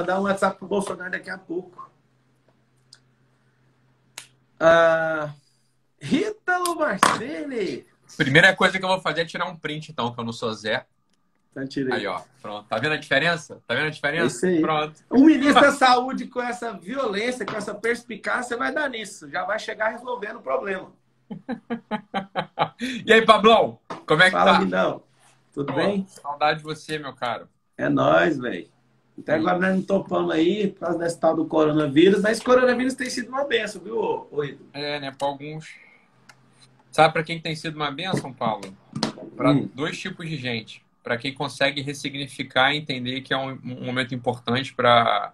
[0.00, 1.90] mandar um WhatsApp pro Bolsonaro daqui a pouco.
[4.58, 5.32] Ah,
[6.00, 7.86] Rítalo Marcelli.
[8.16, 10.52] Primeira coisa que eu vou fazer é tirar um print, então, que eu não sou
[10.52, 10.86] Zé.
[11.50, 11.92] Então, tirei.
[11.92, 12.20] Aí, ó.
[12.40, 12.66] Pronto.
[12.68, 13.62] Tá vendo a diferença?
[13.66, 14.46] Tá vendo a diferença?
[14.60, 15.00] Pronto.
[15.08, 19.28] O ministro da Saúde, com essa violência, com essa perspicácia, vai dar nisso.
[19.28, 20.92] Já vai chegar resolvendo o problema.
[23.04, 23.78] E aí, Pablão?
[24.06, 24.58] Como é que Fala, tá?
[24.60, 25.02] Guidão.
[25.52, 26.06] Tudo Pô, bem?
[26.06, 27.46] Saudade de você, meu caro.
[27.76, 28.70] É nóis, velho.
[29.18, 33.10] Até agora nós não topamos aí por causa desse tal do coronavírus, mas coronavírus tem
[33.10, 34.66] sido uma benção, viu, Edu?
[34.72, 35.10] É, né?
[35.16, 35.74] Pra alguns.
[36.90, 38.74] Sabe pra quem tem sido uma benção, Paulo?
[39.36, 39.68] Pra Hum.
[39.74, 40.82] dois tipos de gente.
[41.02, 45.32] Pra quem consegue ressignificar e entender que é um, um momento importante pra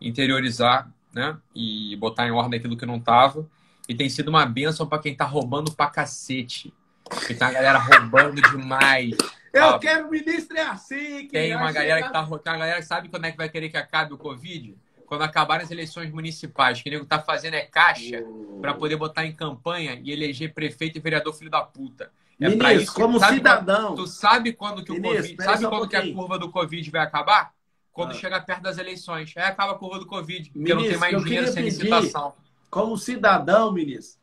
[0.00, 1.36] interiorizar, né?
[1.54, 3.46] E botar em ordem aquilo que não tava.
[3.88, 6.72] E tem sido uma benção pra quem tá roubando pra cacete.
[7.04, 9.16] Porque tem uma galera roubando demais.
[9.58, 11.22] Eu Ah, quero ministro é assim.
[11.26, 12.22] Que Tem uma vai galera que tá.
[12.22, 14.76] uma galera sabe quando é que vai querer que acabe o Covid?
[15.06, 16.82] Quando acabarem as eleições municipais.
[16.82, 18.22] Que o nego tá fazendo é caixa
[18.60, 22.10] pra poder botar em campanha e eleger prefeito e vereador filho da puta.
[22.40, 22.94] É pra Ministro, isso.
[22.94, 23.94] como Sabe cidadão.
[23.96, 25.44] Tu sabe quando que o Ministro, Covid.
[25.44, 27.52] Sabe só um quando que a curva do Covid vai acabar?
[27.92, 28.14] Quando Ah.
[28.14, 29.32] chegar perto das eleições.
[29.36, 30.50] Aí acaba a curva do Covid.
[30.50, 32.34] Porque não tem Ministro, mais dinheiro sem licitação.
[32.70, 34.20] como cidadão, ministro,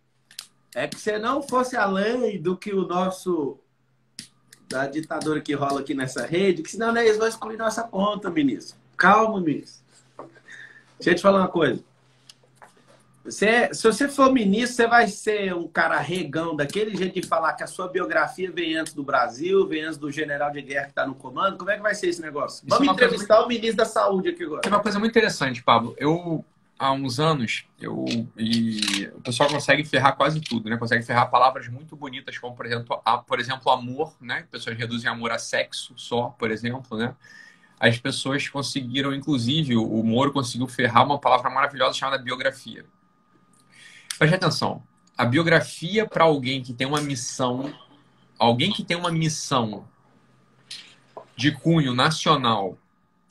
[0.74, 3.60] é que você não fosse além do que o nosso
[4.70, 8.30] da ditadura que rola aqui nessa rede, que senão né, eles vão excluir nossa conta,
[8.30, 8.78] ministro.
[8.98, 9.84] Calma, ministro.
[10.98, 11.84] Deixa eu te falar uma coisa.
[13.26, 17.54] Você, se você for ministro, você vai ser um cara regão, daquele jeito de falar
[17.54, 20.92] que a sua biografia vem antes do Brasil, vem antes do general de guerra que
[20.92, 21.58] está no comando.
[21.58, 22.58] Como é que vai ser esse negócio?
[22.58, 24.62] Isso Vamos é uma coisa entrevistar o ministro da Saúde aqui agora.
[24.62, 25.96] Tem uma coisa muito interessante, Pablo.
[25.98, 26.46] Eu,
[26.78, 28.06] há uns anos, eu
[28.38, 30.78] e o pessoal consegue ferrar quase tudo, né?
[30.78, 34.46] Consegue ferrar palavras muito bonitas, como, por exemplo, a, por exemplo amor, né?
[34.52, 37.16] Pessoas reduzem amor a sexo só, por exemplo, né?
[37.80, 42.86] As pessoas conseguiram, inclusive, o Moro conseguiu ferrar uma palavra maravilhosa chamada biografia.
[44.18, 44.82] Preste atenção.
[45.18, 47.74] A biografia para alguém que tem uma missão,
[48.40, 49.88] alguém que tem uma missão
[51.36, 52.78] de cunho nacional,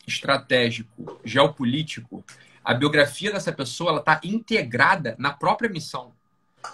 [0.07, 2.23] estratégico, geopolítico,
[2.65, 6.13] a biografia dessa pessoa ela está integrada na própria missão.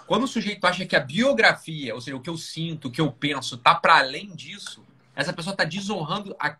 [0.07, 3.01] Quando o sujeito acha que a biografia, ou seja, o que eu sinto, o que
[3.01, 6.51] eu penso, está para além disso, essa pessoa está desonrando, a,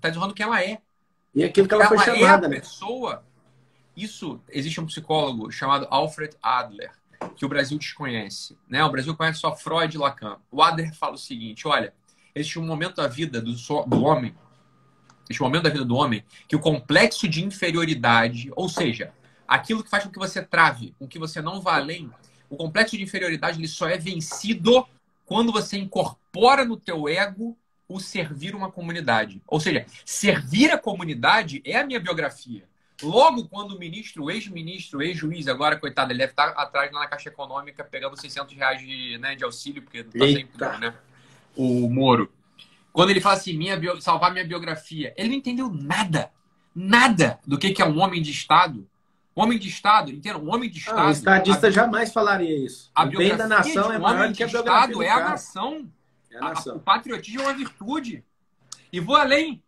[0.00, 0.80] tá desonrando quem ela é.
[1.34, 2.60] E aquilo que ela foi é chamada, a né?
[2.60, 3.22] pessoa.
[3.94, 6.92] Isso, existe um psicólogo chamado Alfred Adler,
[7.36, 8.56] que o Brasil desconhece.
[8.66, 8.82] Né?
[8.82, 10.38] O Brasil conhece só Freud e Lacan.
[10.50, 11.92] O Adler fala o seguinte: olha,
[12.34, 14.34] existe um momento da vida do, so- do homem,
[15.32, 19.12] existe um momento da vida do homem que o complexo de inferioridade, ou seja,
[19.48, 22.10] aquilo que faz com que você trave, com que você não vá além,
[22.48, 24.86] o complexo de inferioridade ele só é vencido
[25.24, 27.56] quando você incorpora no teu ego
[27.88, 29.42] o servir uma comunidade.
[29.46, 32.64] Ou seja, servir a comunidade é a minha biografia.
[33.02, 37.00] Logo, quando o ministro, o ex-ministro, o ex-juiz, agora, coitado, ele deve estar atrás lá
[37.00, 40.38] na Caixa Econômica pegando 600 reais de, né, de auxílio, porque não tá Eita.
[40.38, 40.94] sempre, né?
[41.56, 42.30] O Moro.
[42.92, 46.30] Quando ele fala assim, minha bio- salvar minha biografia, ele não entendeu nada.
[46.74, 48.86] Nada do que que é um homem de Estado.
[49.34, 50.38] Homem de Estado, entenda?
[50.38, 50.98] Um homem de Estado.
[51.00, 52.90] Ah, o estadista a- jamais falaria isso.
[52.94, 54.80] a o bem da biografia nação é um maior homem do que a de biografia
[54.80, 55.88] Estado do é a nação.
[56.30, 56.78] É a A- O nação.
[56.80, 58.24] patriotismo é uma virtude.
[58.92, 59.62] E vou além.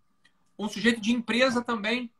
[0.58, 2.10] Um sujeito de empresa também.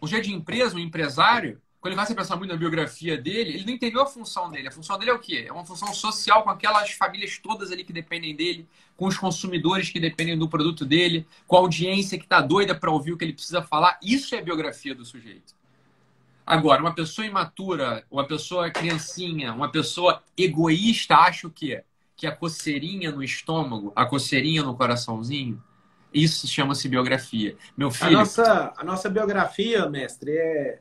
[0.00, 3.54] Um sujeito de empresa, um empresário, quando ele vai se pensar muito na biografia dele,
[3.54, 4.66] ele não entendeu a função dele.
[4.66, 5.44] A função dele é o quê?
[5.46, 8.66] É uma função social com aquelas famílias todas ali que dependem dele,
[8.96, 12.90] com os consumidores que dependem do produto dele, com a audiência que está doida para
[12.90, 14.00] ouvir o que ele precisa falar.
[14.02, 15.54] Isso é a biografia do sujeito.
[16.44, 21.84] Agora, uma pessoa imatura, uma pessoa criancinha, uma pessoa egoísta acha o quê?
[22.16, 25.62] Que a coceirinha no estômago, a coceirinha no coraçãozinho,
[26.12, 27.56] isso chama-se biografia.
[27.76, 30.80] Meu A filho, nossa, a nossa biografia, mestre, é,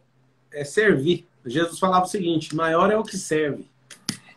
[0.55, 1.27] é servir.
[1.45, 3.66] Jesus falava o seguinte: maior é o que serve.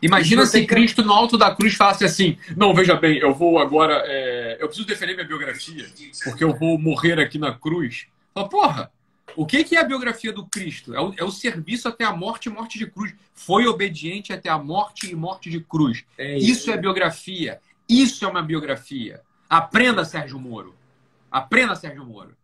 [0.01, 4.03] imagina se Cristo no alto da cruz falasse assim: Não, veja bem, eu vou agora,
[4.05, 5.87] é, eu preciso defender minha biografia,
[6.23, 8.05] porque eu vou morrer aqui na cruz.
[8.33, 8.91] Fala, porra,
[9.35, 10.93] o que é a biografia do Cristo?
[10.93, 13.13] É o, é o serviço até a morte e morte de cruz.
[13.33, 16.03] Foi obediente até a morte e morte de cruz.
[16.17, 17.59] É Isso é biografia.
[17.87, 19.21] Isso é uma biografia.
[19.49, 20.75] Aprenda, Sérgio Moro.
[21.31, 22.35] Aprenda, Sérgio Moro.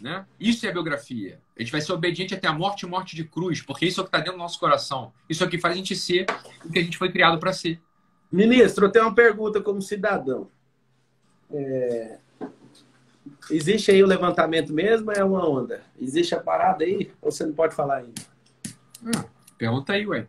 [0.00, 0.26] Né?
[0.38, 1.40] Isso é biografia.
[1.56, 4.02] A gente vai ser obediente até a morte e morte de cruz, porque isso é
[4.02, 5.12] o que está dentro do nosso coração.
[5.28, 6.26] Isso é o que faz a gente ser
[6.64, 7.80] o que a gente foi criado para ser.
[8.30, 10.50] Ministro, eu tenho uma pergunta como cidadão.
[11.50, 12.18] É,
[13.50, 15.82] Existe aí o levantamento mesmo ou é uma onda?
[16.00, 17.12] Existe a parada aí?
[17.22, 18.22] Ou você não pode falar ainda?
[19.56, 20.26] Pergunta aí, ué.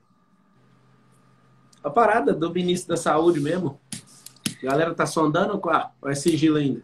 [1.84, 3.80] A parada do ministro da Saúde mesmo.
[4.62, 5.96] A galera tá sondando ou qual?
[6.02, 6.84] Ou é sigilo ainda?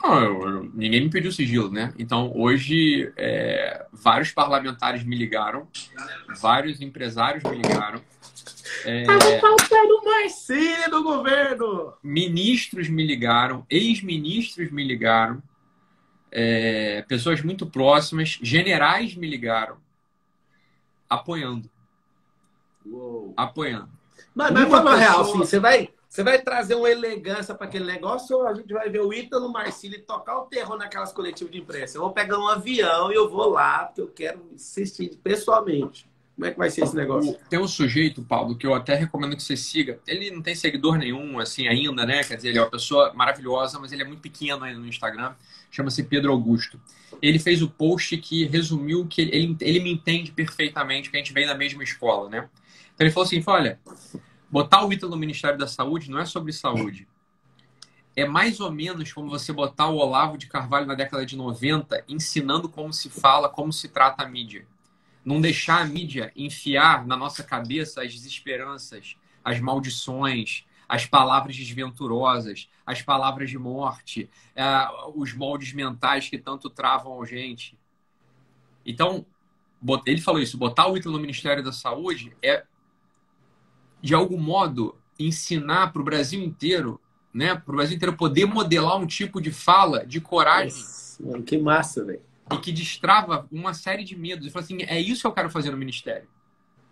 [0.00, 1.92] Não, eu, eu, ninguém me pediu sigilo, né?
[1.98, 5.68] Então, hoje, é, vários parlamentares me ligaram,
[6.40, 8.00] vários empresários me ligaram.
[8.84, 10.46] É, Tava faltando mais
[10.90, 11.94] do governo!
[12.02, 15.42] Ministros me ligaram, ex-ministros me ligaram,
[16.30, 19.76] é, pessoas muito próximas, generais me ligaram,
[21.08, 21.70] apoiando.
[22.84, 23.34] Uou.
[23.36, 23.90] Apoiando.
[24.34, 28.36] Mas, mas vamos real, assim, você vai você vai trazer uma elegância para aquele negócio
[28.36, 31.96] ou a gente vai ver o Ítalo Marcili tocar o terror naquelas coletivas de imprensa?
[31.96, 36.06] Eu vou pegar um avião e eu vou lá, porque eu quero assistir pessoalmente.
[36.34, 37.34] Como é que vai ser esse negócio?
[37.48, 40.00] Tem um sujeito, Paulo, que eu até recomendo que você siga.
[40.06, 42.22] Ele não tem seguidor nenhum, assim, ainda, né?
[42.22, 45.34] Quer dizer, ele é uma pessoa maravilhosa, mas ele é muito pequeno ainda no Instagram.
[45.70, 46.78] Chama-se Pedro Augusto.
[47.22, 51.32] Ele fez o post que resumiu que ele, ele me entende perfeitamente, que a gente
[51.32, 52.50] vem da mesma escola, né?
[52.94, 53.80] Então ele falou assim: olha,
[54.52, 57.08] Botar o Ítalo no Ministério da Saúde não é sobre saúde.
[58.14, 62.04] É mais ou menos como você botar o Olavo de Carvalho na década de 90
[62.06, 64.66] ensinando como se fala, como se trata a mídia.
[65.24, 72.68] Não deixar a mídia enfiar na nossa cabeça as desesperanças, as maldições, as palavras desventurosas,
[72.84, 77.78] as palavras de morte, uh, os moldes mentais que tanto travam a gente.
[78.84, 79.24] Então,
[80.04, 82.66] ele falou isso: botar o Ítalo no Ministério da Saúde é
[84.02, 87.00] de algum modo, ensinar para o Brasil inteiro,
[87.32, 87.54] né?
[87.54, 90.78] Para o Brasil inteiro poder modelar um tipo de fala, de coragem.
[90.78, 92.20] Nossa, mano, que massa, velho.
[92.52, 94.46] E que destrava uma série de medos.
[94.46, 96.28] E fala assim: é isso que eu quero fazer no ministério.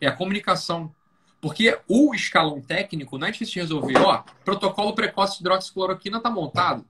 [0.01, 0.95] É a comunicação.
[1.41, 3.99] Porque o escalão técnico não é difícil de resolver.
[3.99, 6.85] Ó, protocolo precoce de hidroxicloroquina está montado.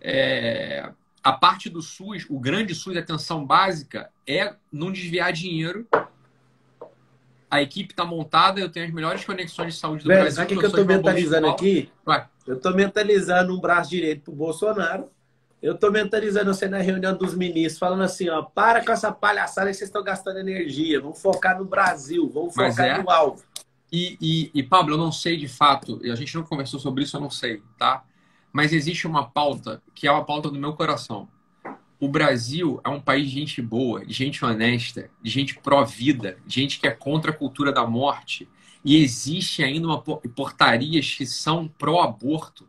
[0.00, 0.92] É,
[1.22, 5.86] a parte do SUS, o grande SUS, atenção básica, é não desviar dinheiro
[7.54, 10.36] a equipe está montada, eu tenho as melhores conexões de saúde do Velho, Brasil.
[10.36, 11.88] Sabe o que eu estou mentalizando aqui?
[12.04, 12.26] Vai.
[12.46, 15.08] Eu estou mentalizando um braço direito para o Bolsonaro.
[15.62, 19.68] Eu estou mentalizando você na reunião dos ministros, falando assim, ó, para com essa palhaçada
[19.70, 21.00] que vocês estão gastando energia.
[21.00, 23.02] Vamos focar no Brasil, vamos focar é.
[23.02, 23.42] no alvo.
[23.90, 27.16] E, e, e, Pablo, eu não sei de fato, a gente não conversou sobre isso,
[27.16, 28.02] eu não sei, tá?
[28.52, 31.28] Mas existe uma pauta que é uma pauta do meu coração
[32.00, 36.80] o Brasil é um país de gente boa, de gente honesta, de gente pró-vida, gente
[36.80, 38.48] que é contra a cultura da morte.
[38.84, 42.68] E existe ainda uma portarias que são pró-aborto.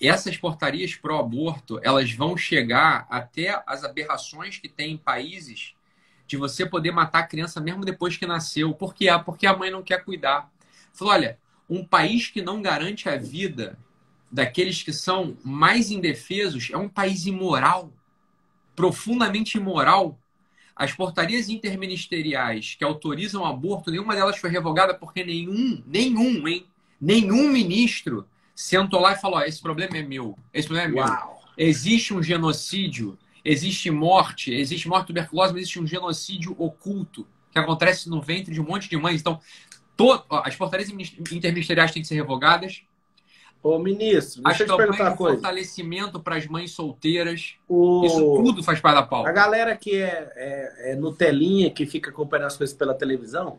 [0.00, 5.74] Essas portarias pró-aborto, elas vão chegar até as aberrações que tem em países
[6.26, 8.72] de você poder matar a criança mesmo depois que nasceu.
[8.72, 9.08] Por quê?
[9.24, 10.50] Porque a mãe não quer cuidar.
[10.92, 11.38] Falou, olha,
[11.68, 13.78] um país que não garante a vida
[14.30, 17.92] daqueles que são mais indefesos é um país imoral
[18.74, 20.18] profundamente imoral,
[20.74, 26.66] as portarias interministeriais que autorizam o aborto, nenhuma delas foi revogada porque nenhum, nenhum, hein?
[27.00, 31.04] Nenhum ministro sentou lá e falou: esse problema é meu, esse problema é meu.
[31.04, 31.42] Uau.
[31.56, 38.08] Existe um genocídio, existe morte, existe morte tuberculose, mas existe um genocídio oculto que acontece
[38.08, 39.20] no ventre de um monte de mães.
[39.20, 39.40] Então,
[39.96, 40.24] to...
[40.28, 42.82] as portarias interministeriais têm que ser revogadas,
[43.64, 45.36] Ô, ministro, deixa As eu te perguntar uma coisa.
[45.36, 47.54] fortalecimento para as mães solteiras.
[47.66, 48.04] O...
[48.04, 49.30] Isso tudo faz parte da pauta.
[49.30, 53.58] A galera que é, é, é Nutelinha, que fica acompanhando as coisas pela televisão,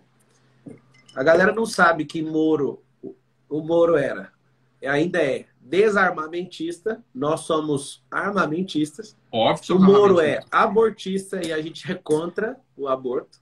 [1.16, 2.84] a galera não sabe que Moro,
[3.50, 4.32] o Moro era,
[4.84, 9.18] ainda é desarmamentista, nós somos armamentistas.
[9.32, 13.40] Óbvio, o Moro é abortista e a gente é contra o aborto.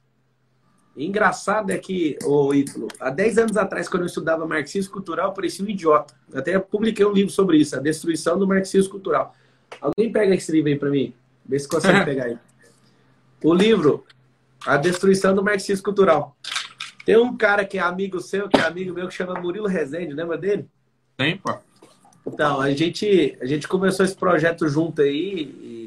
[0.95, 5.33] Engraçado é que, ô Ítalo, há 10 anos atrás, quando eu estudava marxismo cultural, eu
[5.33, 6.13] parecia um idiota.
[6.31, 9.35] Eu até publiquei um livro sobre isso, a destruição do marxismo cultural.
[9.81, 11.13] Alguém pega esse livro aí para mim?
[11.45, 12.37] Vê se consegue pegar aí.
[13.43, 14.05] O livro,
[14.65, 16.37] A Destruição do Marxismo Cultural.
[17.05, 20.13] Tem um cara que é amigo seu, que é amigo meu, que chama Murilo Rezende,
[20.13, 20.65] lembra dele?
[21.17, 21.53] Tem, pô.
[22.25, 25.82] Então, a gente, a gente começou esse projeto junto aí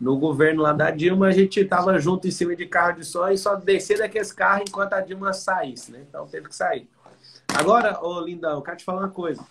[0.00, 3.28] no governo lá da Dilma, a gente estava junto em cima de carro de som
[3.28, 6.00] e só descer daqueles carros enquanto a Dilma saísse, né?
[6.08, 6.88] Então teve que sair.
[7.48, 9.44] Agora, ô Lindão, eu quero te falar uma coisa.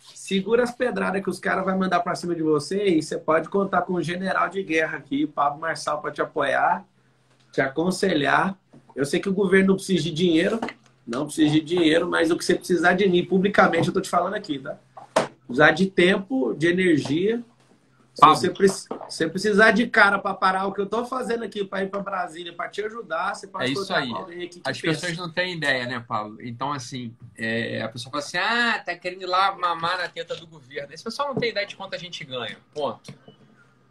[0.00, 3.48] Segura as pedradas que os caras vão mandar para cima de você e você pode
[3.48, 6.84] contar com o general de guerra aqui, o Pablo Marçal, para te apoiar,
[7.52, 8.58] te aconselhar.
[8.96, 10.58] Eu sei que o governo não precisa de dinheiro,
[11.06, 14.10] não precisa de dinheiro, mas o que você precisar de mim, publicamente, eu tô te
[14.10, 14.76] falando aqui, tá?
[15.48, 17.44] Usar de tempo, de energia,
[18.16, 18.48] se você,
[19.08, 22.00] você, precisar de cara para parar o que eu estou fazendo aqui para ir para
[22.00, 24.10] Brasília, para te ajudar, você pode é isso aí.
[24.64, 25.00] As pensa.
[25.00, 26.38] pessoas não têm ideia, né, Paulo?
[26.40, 30.34] Então, assim, é, a pessoa fala assim: ah, tá querendo ir lá mamar na teta
[30.34, 30.94] do governo.
[30.94, 32.56] Esse pessoal não tem ideia de quanto a gente ganha.
[32.72, 33.12] Ponto.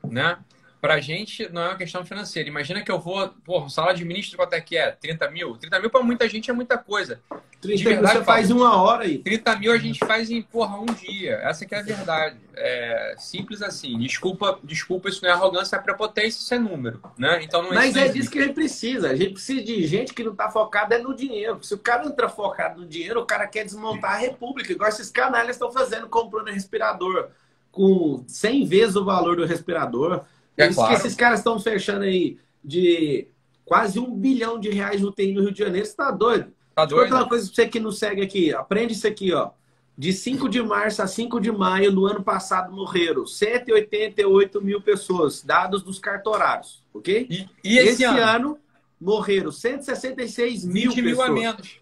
[0.03, 0.39] Né?
[0.85, 2.47] Pra gente não é uma questão financeira.
[2.47, 4.91] Imagina que eu vou, porra, um salário de ministro quanto é que é?
[4.91, 5.57] 30 mil?
[5.57, 7.19] 30 mil para muita gente é muita coisa.
[7.59, 9.17] 30 verdade, mil você faz uma hora aí.
[9.17, 11.39] 30 mil a gente faz em, porra, um dia.
[11.41, 12.37] Essa que é a verdade.
[12.55, 13.97] É simples assim.
[13.97, 17.01] Desculpa, desculpa, isso não é arrogância, é prepotência, isso é número.
[17.17, 17.41] Né?
[17.41, 19.09] Então não é Mas é disso que a gente precisa.
[19.09, 21.57] A gente precisa de gente que não está focada é no dinheiro.
[21.63, 25.09] Se o cara está focado no dinheiro, o cara quer desmontar a república, igual esses
[25.09, 27.31] canalhas estão fazendo, comprando respirador
[27.71, 30.23] com 100 vezes o valor do respirador.
[30.57, 30.93] É Isso claro.
[30.93, 33.27] que esses caras estão fechando aí de
[33.65, 35.85] quase um bilhão de reais no UTI no Rio de Janeiro.
[35.85, 36.53] Você está doido?
[36.73, 37.13] Tá doido?
[37.13, 38.53] Uma coisa para você que não segue aqui.
[38.53, 39.51] Aprende isso aqui, ó.
[39.97, 45.41] De 5 de março a 5 de maio do ano passado morreram 188 mil pessoas,
[45.41, 47.27] dados dos cartorários, ok?
[47.29, 48.19] E, e esse, esse ano?
[48.19, 48.59] ano?
[48.99, 51.79] morreram 166 mil 20 mil a menos.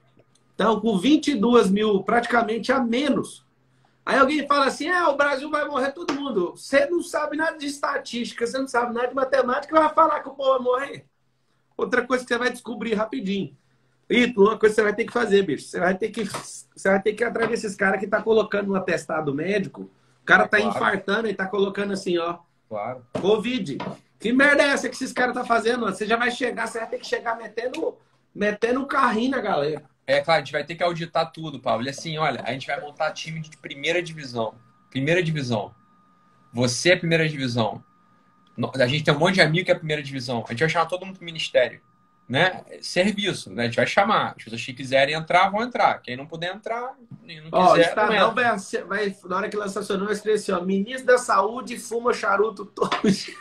[0.54, 3.44] Então, com 22 mil praticamente a menos.
[4.06, 6.52] Aí alguém fala assim: é, o Brasil vai morrer todo mundo.
[6.56, 10.30] Você não sabe nada de estatística, você não sabe nada de matemática, vai falar que
[10.30, 11.06] o povo vai morrer.
[11.78, 13.56] Outra coisa que você vai descobrir rapidinho.
[14.10, 15.66] Ito, uma coisa que você vai ter que fazer, bicho.
[15.66, 18.68] Você vai ter que, você vai ter que ir atrás desses caras que tá colocando
[18.68, 19.90] no atestado médico.
[20.22, 20.76] O cara tá claro.
[20.76, 22.38] infartando e tá colocando assim, ó.
[22.70, 23.06] Claro.
[23.20, 23.78] Covid.
[24.20, 25.86] Que merda é essa que esses caras tá fazendo?
[25.86, 27.98] Você já vai chegar, você vai ter que chegar metendo,
[28.34, 29.84] metendo um carrinho na galera.
[30.06, 31.86] É claro, a gente vai ter que auditar tudo, Pablo.
[31.86, 34.56] E assim, olha, a gente vai montar time de primeira divisão.
[34.90, 35.74] Primeira divisão.
[36.52, 37.84] Você é primeira divisão.
[38.76, 40.44] A gente tem um monte de amigo que é primeira divisão.
[40.48, 41.82] A gente vai chamar todo mundo pro ministério
[42.28, 43.64] né, serviço, né?
[43.64, 44.34] A gente vai chamar.
[44.38, 46.02] As pessoas que quiserem entrar, vão entrar.
[46.02, 48.58] Quem não puder entrar, não ó, quiser, Estadão vai,
[48.88, 52.14] vai, na hora que lançar seu nome, vai escrever assim, ó, ministro da Saúde fuma
[52.14, 53.36] charuto todo dia.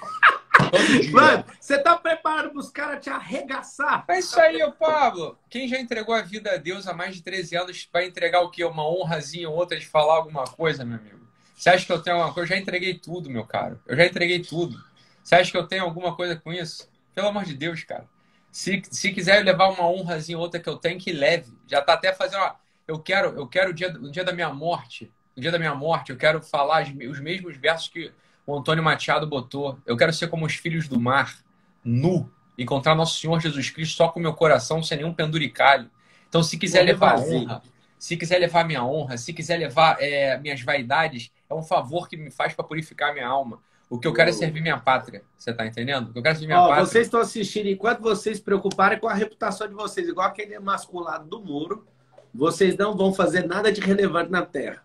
[1.12, 4.05] Mano, você tá preparado pros caras te arregaçar?
[4.09, 5.38] É isso aí, ô Pablo.
[5.50, 8.50] Quem já entregou a vida a Deus há mais de 13 anos vai entregar o
[8.50, 8.64] quê?
[8.64, 11.21] Uma honrazinha ou outra de falar alguma coisa, meu amigo?
[11.55, 12.52] Você acha que eu tenho alguma coisa?
[12.52, 13.81] Eu já entreguei tudo, meu caro.
[13.87, 14.83] Eu já entreguei tudo.
[15.23, 16.88] Você acha que eu tenho alguma coisa com isso?
[17.14, 18.09] Pelo amor de Deus, cara.
[18.50, 21.52] Se, se quiser levar uma honrazinha outra que eu tenho, que leve.
[21.69, 22.41] Já tá até fazendo.
[22.41, 22.55] Ó,
[22.88, 25.12] eu quero, eu quero o dia, o dia da minha morte.
[25.37, 28.12] No dia da minha morte, eu quero falar os mesmos versos que
[28.47, 29.79] o Antônio Machado botou.
[29.87, 31.39] Eu quero ser como os filhos do mar,
[31.85, 35.91] nu, encontrar nosso Senhor Jesus Cristo só com meu coração, sem nenhum penduricalho.
[36.29, 37.63] Então, se quiser levar honra,
[37.99, 42.17] se quiser levar minha honra, se quiser levar é, minhas vaidades, é um favor que
[42.17, 43.61] me faz para purificar minha alma.
[43.89, 45.23] O que eu quero é servir minha pátria.
[45.37, 46.09] Você tá entendendo?
[46.09, 46.87] O que eu quero é servir minha Ó, pátria.
[46.87, 51.29] Vocês estão assistindo, enquanto vocês se preocuparem com a reputação de vocês, igual aquele masculado
[51.29, 51.87] do muro,
[52.35, 54.83] vocês não vão fazer nada de relevante na Terra.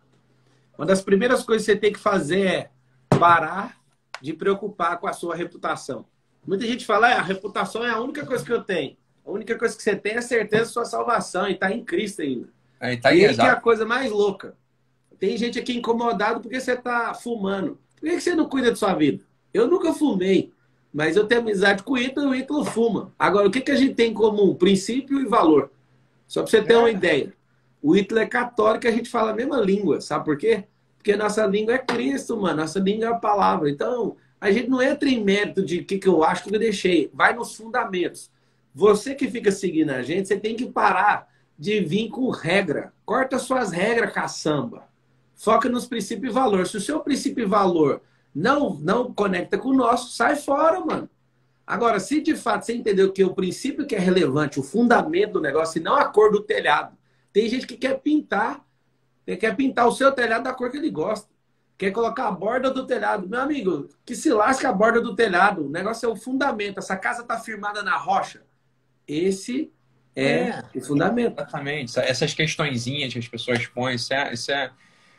[0.78, 2.70] Uma das primeiras coisas que você tem que fazer é
[3.20, 3.78] parar
[4.22, 6.06] de preocupar com a sua reputação.
[6.46, 8.96] Muita gente fala, ah, a reputação é a única coisa que eu tenho.
[9.26, 11.84] A única coisa que você tem é a certeza da sua salvação e está em
[11.84, 12.48] Cristo ainda.
[12.80, 14.56] Aí, tá aí, e aí que é a coisa mais louca.
[15.20, 17.78] Tem gente aqui incomodado porque você está fumando.
[18.00, 19.24] Por que você não cuida de sua vida?
[19.54, 20.54] Eu nunca fumei,
[20.94, 23.12] mas eu tenho amizade com o Ítalo e o Ítalo fuma.
[23.18, 24.54] Agora, o que, que a gente tem em comum?
[24.54, 25.72] Princípio e valor.
[26.28, 26.78] Só para você ter é.
[26.78, 27.34] uma ideia.
[27.82, 30.00] O Ítalo é católico e a gente fala a mesma língua.
[30.00, 30.66] Sabe por quê?
[30.98, 32.58] Porque nossa língua é Cristo, mano.
[32.58, 33.70] Nossa língua é a palavra.
[33.70, 36.60] Então, a gente não entra em mérito de o que, que eu acho que eu
[36.60, 37.10] deixei.
[37.14, 38.32] Vai nos fundamentos.
[38.74, 41.28] Você que fica seguindo a gente, você tem que parar
[41.58, 42.94] de vir com regra.
[43.06, 44.88] Corta suas regras, caçamba.
[45.34, 46.68] Foca nos princípios e valor.
[46.68, 48.02] Se o seu princípio e valor
[48.34, 51.10] não, não conecta com o nosso, sai fora, mano.
[51.66, 55.42] Agora, se de fato você entendeu que o princípio que é relevante, o fundamento do
[55.42, 56.96] negócio, e não a cor do telhado.
[57.34, 58.66] Tem gente que quer pintar,
[59.36, 61.28] quer pintar o seu telhado da cor que ele gosta.
[61.78, 63.28] Quer colocar a borda do telhado.
[63.28, 65.66] Meu amigo, que se lasque a borda do telhado.
[65.66, 66.80] O negócio é o fundamento.
[66.80, 68.44] Essa casa está firmada na rocha.
[69.08, 69.72] Esse
[70.16, 71.40] é, é, o fundamento.
[71.40, 72.00] Exatamente.
[72.00, 74.72] Essas questõezinhas que as pessoas põem, isso é, isso é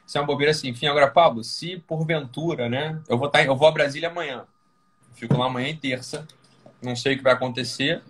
[0.09, 0.69] isso é uma bobeira assim.
[0.69, 2.99] Enfim, agora, Pablo, se porventura, né?
[3.07, 4.47] Eu vou, tá eu vou a Brasília amanhã.
[5.13, 6.27] Fico lá amanhã e terça.
[6.81, 8.03] Não sei o que vai acontecer.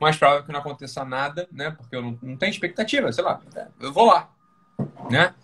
[0.00, 1.70] Mais provável que não aconteça nada, né?
[1.70, 3.42] Porque eu não, não tenho expectativa, sei lá.
[3.78, 4.31] Eu vou lá,
[5.10, 5.34] né?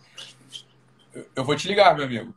[1.34, 2.34] Eu, vou te ligar, meu amigo.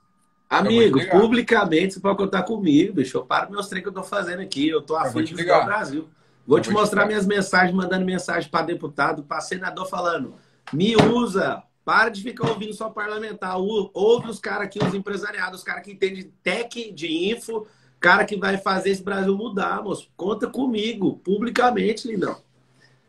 [0.50, 3.18] Amigo, publicamente você pode contar comigo, bicho.
[3.18, 4.68] Eu paro meus treinos que eu tô fazendo aqui.
[4.68, 6.10] Eu tô afim de ligar o Brasil.
[6.46, 10.36] Vou eu te vou mostrar te minhas mensagens, mandando mensagem para deputado, para senador falando:
[10.74, 13.58] me usa, para de ficar ouvindo só parlamentar.
[13.58, 17.66] Ouve os caras aqui, os empresariados, os caras que entendem tech de info,
[18.00, 20.12] cara que vai fazer esse Brasil mudar, moço.
[20.18, 22.42] Conta comigo, publicamente, lindão.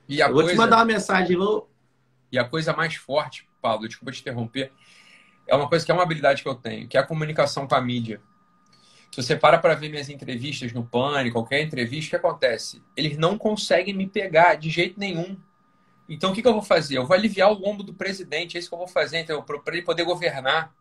[0.09, 0.47] E a Eu coisa...
[0.47, 1.37] vou te mandar uma mensagem.
[1.37, 1.69] Vou...
[2.31, 4.73] E a coisa mais forte, Paulo, desculpa te interromper,
[5.47, 7.75] é uma coisa que é uma habilidade que eu tenho, que é a comunicação com
[7.75, 8.21] a mídia.
[9.13, 12.83] Se você para para ver minhas entrevistas no Pânico, qualquer entrevista, o que acontece?
[12.97, 15.37] Eles não conseguem me pegar de jeito nenhum.
[16.09, 16.97] Então, o que, que eu vou fazer?
[16.97, 19.75] Eu vou aliviar o lombo do presidente, é isso que eu vou fazer, então, para
[19.75, 20.73] ele poder governar.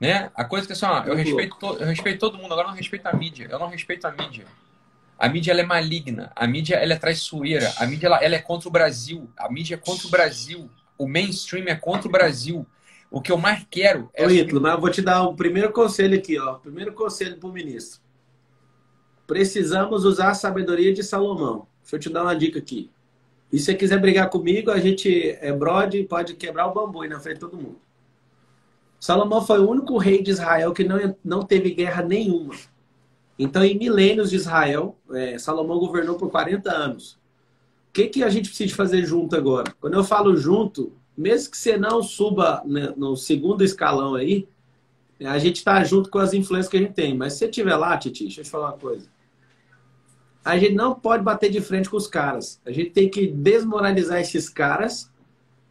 [0.00, 0.30] Né?
[0.34, 2.76] A coisa que assim, ó, eu, respeito to, eu respeito todo mundo, agora eu não
[2.76, 3.46] respeito a mídia.
[3.50, 4.46] Eu não respeito a mídia.
[5.18, 8.40] A mídia ela é maligna, a mídia ela é traiçoeira, a mídia ela, ela é
[8.40, 10.68] contra o Brasil, a mídia é contra o Brasil,
[10.98, 12.66] o mainstream é contra o Brasil.
[13.10, 14.26] O que eu mais quero é.
[14.26, 16.54] Ô, Ítalo, mas eu vou te dar um primeiro conselho aqui, ó.
[16.54, 18.00] Primeiro conselho para o ministro.
[19.26, 21.66] Precisamos usar a sabedoria de Salomão.
[21.82, 22.90] Deixa eu te dar uma dica aqui.
[23.52, 27.02] E se você quiser brigar comigo, a gente é brode e pode quebrar o bambu
[27.02, 27.78] aí na frente de todo mundo.
[28.98, 32.54] Salomão foi o único rei de Israel que não, não teve guerra nenhuma.
[33.38, 37.18] Então, em milênios de Israel, é, Salomão governou por 40 anos.
[37.94, 39.72] Que, que a gente precisa fazer junto agora?
[39.80, 44.48] Quando eu falo junto, mesmo que você não suba né, no segundo escalão aí,
[45.24, 47.16] a gente está junto com as influências que a gente tem.
[47.16, 49.06] Mas se você estiver lá, Titi, deixa eu te falar uma coisa.
[50.44, 52.60] A gente não pode bater de frente com os caras.
[52.66, 55.08] A gente tem que desmoralizar esses caras,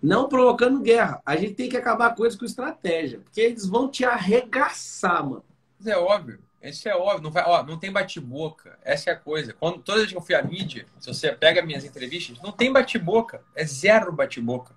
[0.01, 1.22] não provocando guerra.
[1.25, 3.20] A gente tem que acabar com eles com estratégia.
[3.20, 5.44] Porque eles vão te arregaçar, mano.
[5.77, 6.39] Isso é óbvio.
[6.63, 7.24] Isso é óbvio.
[7.24, 8.77] Não, vai, ó, não tem bate-boca.
[8.84, 9.53] Essa é a coisa.
[9.53, 12.72] Quando, toda vez que eu fui à mídia, se você pega minhas entrevistas, não tem
[12.72, 13.43] bate-boca.
[13.53, 14.74] É zero bate-boca.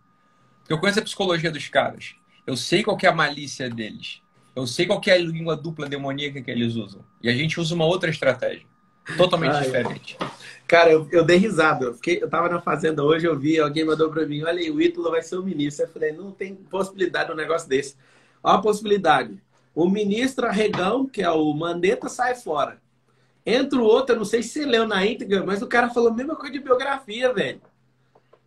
[0.60, 2.16] Porque eu conheço a psicologia dos caras.
[2.46, 4.20] Eu sei qual é a malícia deles.
[4.54, 7.04] Eu sei qual é a língua dupla demoníaca que eles usam.
[7.22, 8.66] E a gente usa uma outra estratégia.
[9.16, 10.18] Totalmente Ai, diferente.
[10.66, 11.84] Cara, eu, eu dei risada.
[11.84, 14.70] Eu, fiquei, eu tava na fazenda hoje, eu vi, alguém mandou para mim, olha aí,
[14.70, 15.84] o Ítalo vai ser o ministro.
[15.84, 17.94] Eu falei, não tem possibilidade de um negócio desse.
[18.42, 19.40] Olha a possibilidade.
[19.76, 22.80] O ministro Arregão, que é o Mandetta, sai fora.
[23.44, 26.08] Entra o outro, eu não sei se você leu na íntegra, mas o cara falou
[26.08, 27.60] a mesma coisa de biografia, velho.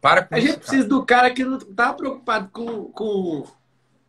[0.01, 3.43] Para com A gente precisa do cara que não tá preocupado com, com,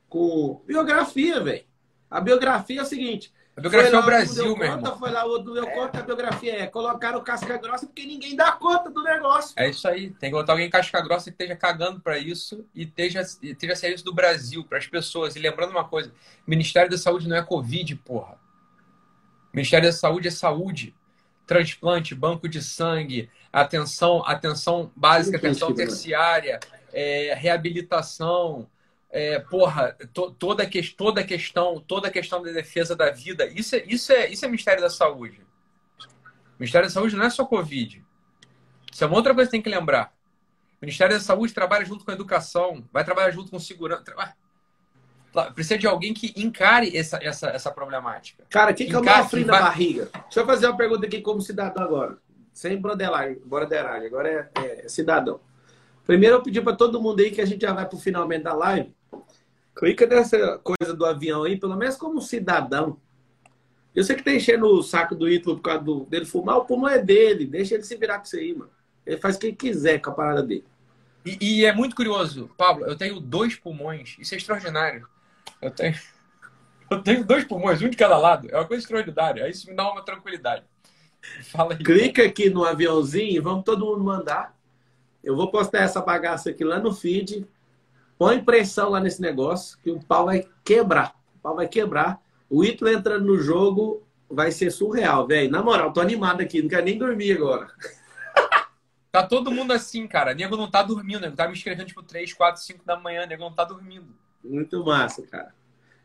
[0.08, 1.64] com biografia, velho.
[2.10, 3.30] A biografia é o seguinte.
[3.60, 4.98] A biografia é o Brasil, meu irmão.
[4.98, 5.70] Foi lá, o outro deu é.
[5.70, 9.52] conta, a biografia é colocaram casca grossa porque ninguém dá conta do negócio.
[9.54, 10.10] É isso aí.
[10.12, 14.02] Tem que botar alguém casca grossa que esteja cagando para isso e esteja, esteja serviço
[14.02, 15.36] do Brasil, para as pessoas.
[15.36, 16.10] E lembrando uma coisa:
[16.46, 18.38] Ministério da Saúde não é Covid, porra.
[19.52, 20.94] Ministério da Saúde é saúde.
[21.46, 26.60] Transplante, banco de sangue, atenção, atenção básica, atenção terciária,
[26.92, 28.66] é, reabilitação,
[29.10, 33.84] é, porra, to, toda, que, toda questão, toda questão da defesa da vida, isso é,
[33.86, 35.40] isso é, isso é Ministério da Saúde.
[36.00, 38.04] O Ministério da Saúde não é só Covid.
[38.92, 40.12] Isso é uma outra coisa que tem que lembrar.
[40.80, 44.04] O Ministério da Saúde trabalha junto com a educação, vai trabalhar junto com segurança.
[45.54, 48.44] Precisa de alguém que encare essa, essa, essa problemática.
[48.48, 50.08] Cara, o que, é o frio da barriga?
[50.24, 52.18] Deixa eu fazer uma pergunta aqui como cidadão agora.
[52.52, 54.06] Sem broderagem, broderagem.
[54.06, 55.40] Agora é, é cidadão.
[56.04, 58.42] Primeiro eu pedi para todo mundo aí que a gente já vai para o finalmente
[58.42, 58.92] da live.
[59.74, 62.98] Clica nessa coisa do avião aí, pelo menos como cidadão.
[63.94, 66.64] Eu sei que tá enchendo o saco do Ítalo por causa do, dele fumar, o
[66.64, 67.46] pulmão é dele.
[67.46, 68.70] Deixa ele se virar com isso aí, mano.
[69.04, 70.64] Ele faz o que ele quiser com a parada dele.
[71.24, 74.16] E, e, é muito curioso, Pablo, eu tenho dois pulmões.
[74.18, 75.06] Isso é extraordinário.
[75.60, 75.94] Eu tenho,
[76.90, 78.48] eu tenho dois pulmões, um de cada lado.
[78.50, 79.48] É uma coisa extraordinária.
[79.48, 80.64] Isso me dá uma tranquilidade.
[81.50, 81.82] Fala aí.
[81.82, 84.56] Clica aqui no aviãozinho e vamos todo mundo mandar.
[85.22, 87.46] Eu vou postar essa bagaça aqui lá no feed.
[88.20, 91.18] Põe pressão lá nesse negócio que o pau vai quebrar.
[91.36, 92.20] O pau vai quebrar.
[92.50, 95.50] O Ítalo entrando no jogo vai ser surreal, velho.
[95.50, 96.60] Na moral, tô animado aqui.
[96.60, 97.68] Não quero nem dormir agora.
[99.12, 100.34] Tá todo mundo assim, cara.
[100.34, 101.22] Nego não tá dormindo.
[101.22, 103.26] Nego tá me escrevendo tipo 3, 4, 5 da manhã.
[103.26, 104.14] Nego não tá dormindo.
[104.44, 105.52] Muito massa, cara.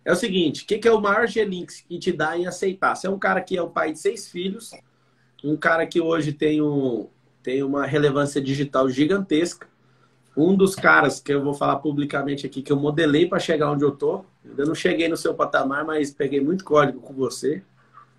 [0.03, 2.95] É o seguinte, o que, que, é o maior gelinx que te dá em aceitar?
[2.95, 4.71] Você é um cara que é um pai de seis filhos,
[5.43, 7.07] um cara que hoje tem, um,
[7.43, 9.67] tem uma relevância digital gigantesca.
[10.35, 13.83] Um dos caras que eu vou falar publicamente aqui, que eu modelei para chegar onde
[13.83, 14.25] eu tô.
[14.57, 17.63] Eu não cheguei no seu patamar, mas peguei muito código com você.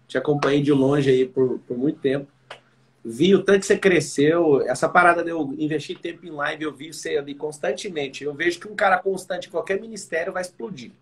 [0.09, 2.27] Te acompanhei de longe aí por, por muito tempo.
[3.05, 4.63] Vi o tanto que você cresceu.
[4.63, 8.25] Essa parada de eu investir tempo em live, eu vi você ali constantemente.
[8.25, 10.93] Eu vejo que um cara constante em qualquer ministério vai explodir.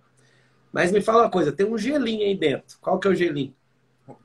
[0.73, 2.77] Mas me fala uma coisa, tem um gelinho aí dentro.
[2.81, 3.55] Qual que é o gelinho?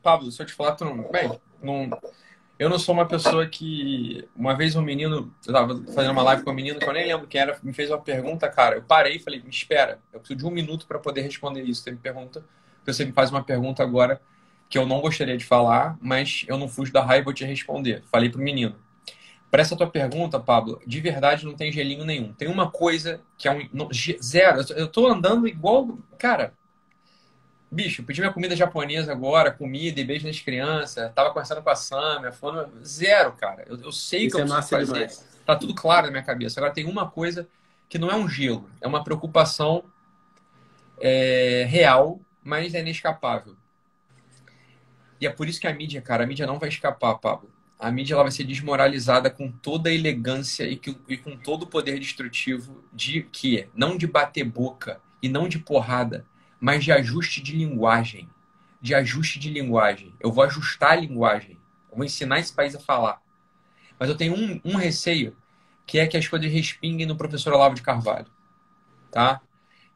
[0.02, 1.10] Pablo, se eu te falar, tu não...
[1.12, 1.90] Bem, não...
[2.60, 4.28] Eu não sou uma pessoa que.
[4.36, 7.08] Uma vez um menino, eu tava fazendo uma live com um menino que eu nem
[7.08, 8.76] lembro quem era, me fez uma pergunta, cara.
[8.76, 11.84] Eu parei e falei, me espera, eu preciso de um minuto para poder responder isso.
[11.84, 12.44] Você me pergunta,
[12.86, 14.22] você me faz uma pergunta agora
[14.70, 18.04] que eu não gostaria de falar, mas eu não fujo da raiva vou te responder.
[18.12, 18.76] Falei pro menino.
[19.50, 22.34] Para essa tua pergunta, Pablo, de verdade não tem gelinho nenhum.
[22.34, 23.90] Tem uma coisa que é um.
[24.22, 24.62] Zero.
[24.76, 25.98] Eu tô andando igual.
[26.18, 26.54] Cara,
[27.72, 31.12] Bicho, pedi minha comida japonesa agora, comida e beijo nas crianças.
[31.14, 33.64] Tava conversando com a Samia, falando zero, cara.
[33.68, 34.94] Eu, eu sei Isso que eu é preciso fazer.
[34.94, 35.40] Demais.
[35.46, 36.60] Tá tudo claro na minha cabeça.
[36.60, 37.48] Agora tem uma coisa
[37.88, 39.84] que não é um gelo, é uma preocupação
[41.00, 43.56] é, real, mas é inescapável.
[45.22, 47.52] E é por isso que a mídia, cara, a mídia não vai escapar, Pablo.
[47.78, 51.64] A mídia ela vai ser desmoralizada com toda a elegância e, que, e com todo
[51.64, 56.26] o poder destrutivo de que não de bater boca e não de porrada,
[56.60, 58.30] mas de ajuste de linguagem.
[58.82, 60.14] De ajuste de linguagem.
[60.20, 61.58] Eu vou ajustar a linguagem.
[61.92, 63.22] Eu vou ensinar esse país a falar.
[64.00, 65.36] Mas eu tenho um, um receio,
[65.86, 68.28] que é que as coisas respinguem no professor Olavo de Carvalho.
[69.12, 69.42] Tá?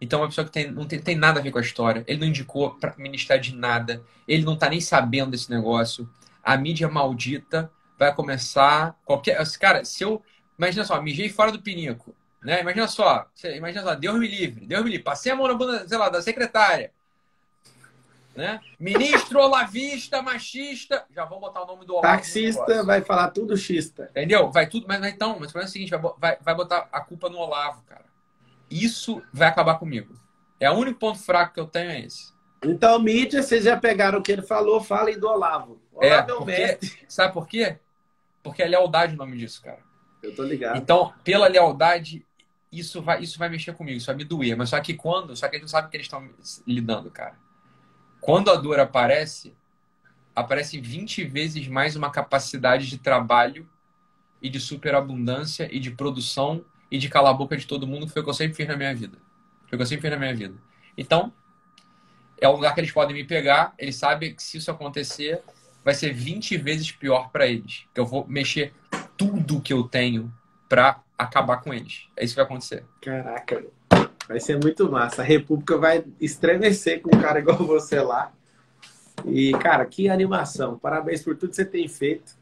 [0.02, 2.20] Então, uma pessoa que tem, não tem, tem, nada a ver com a história, ele
[2.20, 6.10] não indicou para ministério de nada, ele não está nem sabendo desse negócio.
[6.44, 9.00] A mídia maldita vai começar.
[9.06, 10.22] qualquer Cara, se eu.
[10.58, 12.14] Imagina só, mijei fora do pinico.
[12.44, 12.62] Né?
[12.62, 15.04] Imagina só, imagina só, Deus me livre, Deus me livre.
[15.04, 16.92] Passei a mão na bunda, sei lá, da secretária.
[18.36, 18.60] Né?
[18.80, 21.06] Ministro olavista, machista.
[21.16, 22.08] Já vou botar o nome do Olavo.
[22.08, 24.10] Taxista vai falar tudo xista.
[24.12, 24.52] Entendeu?
[24.52, 27.30] Vai tudo, mas então, mas o problema é o seguinte: vai, vai botar a culpa
[27.30, 28.06] no Olavo, cara.
[28.70, 30.16] Isso vai acabar comigo.
[30.60, 32.34] É o único ponto fraco que eu tenho é esse.
[32.66, 35.82] Então, mídia, vocês já pegaram o que ele falou, falem do Olavo.
[35.94, 37.78] Olavo é, é porque, Sabe por quê?
[38.42, 39.80] Porque é lealdade o nome disso, cara.
[40.22, 40.78] Eu tô ligado.
[40.78, 42.26] Então, pela lealdade,
[42.80, 44.58] isso vai, isso vai mexer comigo, isso vai me doer.
[44.58, 46.28] Mas só que quando, só que eles não sabem que eles estão
[46.66, 47.38] lidando, cara.
[48.20, 49.54] Quando a dor aparece,
[50.36, 53.70] aparece 20 vezes mais uma capacidade de trabalho
[54.42, 58.14] e de superabundância e de produção e de calar a boca de todo mundo, que
[58.14, 59.18] foi o que eu sempre fiz na minha vida.
[59.68, 60.56] Foi o que eu sempre fiz na minha vida.
[60.98, 61.34] Então,
[62.40, 65.42] é um lugar que eles podem me pegar, eles sabem que se isso acontecer,
[65.84, 67.86] vai ser 20 vezes pior para eles.
[67.94, 68.74] Que eu vou mexer
[69.18, 70.34] tudo que eu tenho
[70.68, 72.08] para acabar com eles.
[72.18, 72.84] É isso que vai acontecer.
[73.02, 73.64] Caraca,
[74.28, 75.22] Vai ser muito massa.
[75.22, 78.32] A República vai estremecer com um cara igual você lá.
[79.26, 80.78] E, cara, que animação.
[80.78, 82.34] Parabéns por tudo que você tem feito.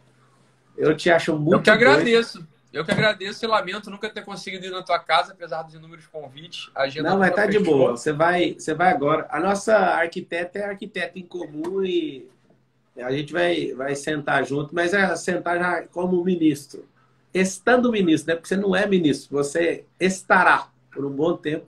[0.77, 1.53] Eu te acho muito.
[1.53, 2.37] Eu que agradeço.
[2.37, 2.51] Doido.
[2.71, 6.07] Eu que agradeço e lamento nunca ter conseguido ir na tua casa, apesar dos inúmeros
[6.07, 6.71] convites.
[6.73, 7.97] A agenda Não, mas tá de boa.
[7.97, 9.27] Você vai, você vai agora.
[9.29, 12.29] A nossa arquiteta é arquiteta em comum e
[12.97, 16.87] a gente vai, vai sentar junto, mas é sentar já como ministro.
[17.33, 18.35] Estando ministro, né?
[18.35, 21.65] Porque você não é ministro, você estará por um bom tempo.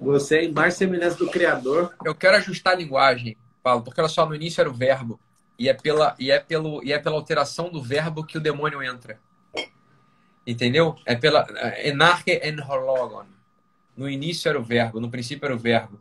[0.00, 1.94] Você é mais semelhança do Criador.
[2.04, 5.18] Eu quero ajustar a linguagem, Paulo, porque olha só, no início era o verbo.
[5.58, 8.82] E é pela, e é pelo, e é pela alteração do verbo que o demônio
[8.82, 9.20] entra.
[10.46, 10.96] Entendeu?
[11.06, 11.46] É pela
[11.84, 13.26] enarche en hologon.
[13.96, 16.00] No início era o verbo, no princípio era o verbo.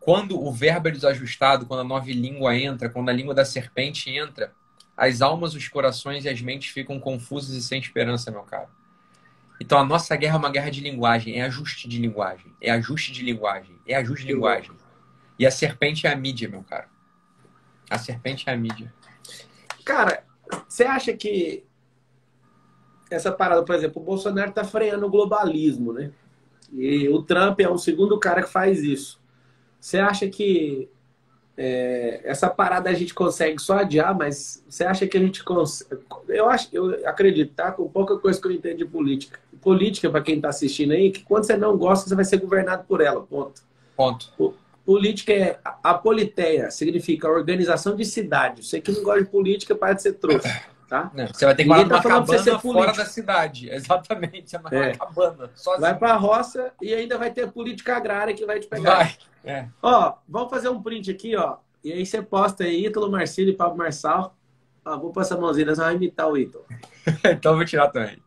[0.00, 4.10] Quando o verbo é desajustado, quando a nova língua entra, quando a língua da serpente
[4.10, 4.52] entra,
[4.96, 8.68] as almas, os corações e as mentes ficam confusas e sem esperança, meu caro.
[9.60, 13.12] Então a nossa guerra é uma guerra de linguagem, é ajuste de linguagem, é ajuste
[13.12, 14.72] de linguagem, é ajuste de linguagem.
[15.38, 16.88] E a serpente é a mídia, meu caro.
[17.90, 18.92] A serpente é a mídia.
[19.84, 20.24] Cara,
[20.68, 21.64] você acha que
[23.10, 26.10] essa parada, por exemplo, o Bolsonaro tá freando o globalismo, né?
[26.72, 29.20] E o Trump é um segundo cara que faz isso.
[29.80, 30.90] Você acha que
[31.56, 36.00] é, essa parada a gente consegue só adiar, mas você acha que a gente consegue.
[36.28, 37.72] Eu, acho, eu acredito, tá?
[37.72, 39.38] Com pouca coisa que eu entendo de política.
[39.62, 42.84] Política, para quem está assistindo aí, que quando você não gosta, você vai ser governado
[42.84, 43.22] por ela.
[43.22, 43.62] Ponto.
[43.96, 44.54] Ponto.
[44.84, 45.58] Política é.
[45.82, 48.64] A politeia significa organização de cidade.
[48.64, 50.62] Você que não gosta de política, para de ser trouxa.
[50.88, 51.10] Tá?
[51.14, 53.68] Não, você vai ter que morar numa tá cabana fora da cidade.
[53.74, 54.54] Exatamente.
[54.54, 54.94] É uma é.
[54.94, 55.50] cabana.
[55.56, 55.80] Sozinho.
[55.80, 58.98] Vai para a roça e ainda vai ter política agrária que vai te pegar.
[58.98, 59.16] Vai.
[59.46, 59.68] É.
[59.80, 61.58] Ó, vamos fazer um print aqui, ó.
[61.82, 64.36] E aí você posta aí, Ítalo Marcílio e Pablo Marçal.
[64.84, 66.64] Ó, vou passar a mãozinha, nós vamos imitar o Ítalo.
[67.24, 68.20] então eu vou tirar também.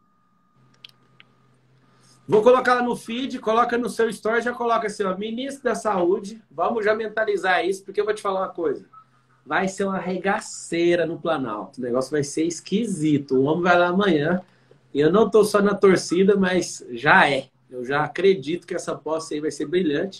[2.25, 5.75] Vou colocar lá no feed, coloca no seu story, já coloca assim, ó, ministro da
[5.75, 8.85] saúde, vamos já mentalizar isso, porque eu vou te falar uma coisa.
[9.45, 11.81] Vai ser uma regaceira no Planalto.
[11.81, 13.35] O negócio vai ser esquisito.
[13.35, 14.41] O homem vai lá amanhã.
[14.93, 17.49] E eu não estou só na torcida, mas já é.
[17.69, 20.19] Eu já acredito que essa posse aí vai ser brilhante.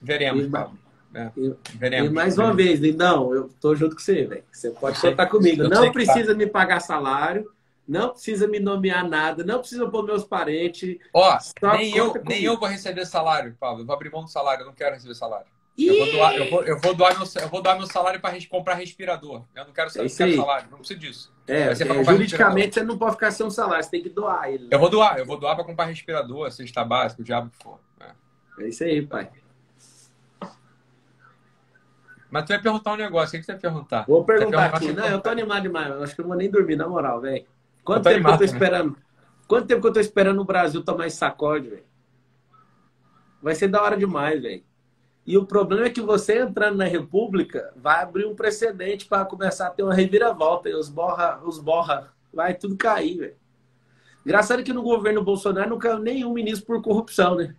[0.00, 0.78] Veremos, e, Pablo.
[1.14, 1.30] É.
[1.36, 2.38] E, veremos, e mais veremos.
[2.38, 4.44] uma vez, Lindão, eu tô junto com você, velho.
[4.50, 5.68] Você pode contar comigo.
[5.68, 6.34] não precisa tá.
[6.34, 7.50] me pagar salário,
[7.86, 10.98] não precisa me nomear nada, não precisa pôr meus parentes.
[11.12, 11.38] Ó,
[11.72, 13.82] nem eu, nem eu vou receber salário, Pablo.
[13.82, 15.46] Eu vou abrir mão do salário, eu não quero receber salário.
[15.78, 18.36] Eu vou, doar, eu, vou, eu, vou doar meu, eu vou doar meu salário para
[18.48, 19.44] comprar respirador.
[19.54, 21.32] Eu não quero, é não quero salário, não preciso disso.
[21.46, 24.66] É, é juridicamente você não pode ficar sem um salário, você tem que doar ele.
[24.70, 27.78] Eu vou doar, eu vou doar para comprar respirador, cesta básica, o diabo que for.
[28.00, 28.64] É.
[28.64, 29.30] é isso aí, pai.
[32.30, 34.04] Mas tu ia perguntar um negócio, o que você ia perguntar?
[34.06, 34.92] Vou perguntar aqui.
[34.92, 35.90] Não, eu tô animado demais.
[36.02, 37.44] Acho que eu não vou nem dormir, na moral, velho.
[37.82, 38.90] Quanto tempo animado, que eu tô esperando?
[38.90, 38.96] Né?
[39.46, 41.84] Quanto tempo que eu tô esperando o Brasil tomar esse sacode, velho?
[43.42, 44.62] Vai ser da hora demais, velho.
[45.26, 49.66] E o problema é que você entrando na República vai abrir um precedente para começar
[49.66, 50.68] a ter uma reviravolta.
[50.68, 53.36] E os borra, os borra, vai tudo cair, velho.
[54.24, 57.54] Engraçado que no governo Bolsonaro não caiu nenhum ministro por corrupção, né?